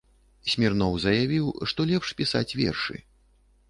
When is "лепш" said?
1.93-2.07